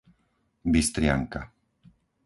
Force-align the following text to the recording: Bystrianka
Bystrianka 0.71 1.41